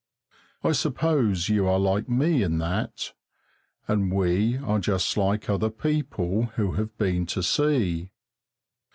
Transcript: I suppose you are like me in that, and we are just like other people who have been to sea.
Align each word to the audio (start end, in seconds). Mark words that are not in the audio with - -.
I 0.63 0.71
suppose 0.71 1.47
you 1.47 1.67
are 1.67 1.77
like 1.77 2.09
me 2.09 2.41
in 2.41 2.57
that, 2.57 3.13
and 3.87 4.11
we 4.11 4.57
are 4.57 4.79
just 4.79 5.15
like 5.15 5.47
other 5.47 5.69
people 5.69 6.45
who 6.55 6.71
have 6.71 6.97
been 6.97 7.27
to 7.27 7.43
sea. 7.43 8.09